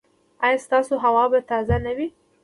ایا 0.45 0.57
ستاسو 0.65 0.93
هوا 1.05 1.23
به 1.31 1.39
تازه 1.49 1.75
نه 1.85 1.91
وي؟ 1.97 2.07